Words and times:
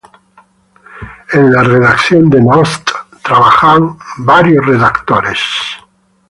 En 1.31 1.53
la 1.53 1.61
redacción 1.61 2.27
de 2.31 2.39
n-ost 2.39 2.89
trabajan 3.21 3.99
varios 4.17 4.65
redactores. 4.65 5.39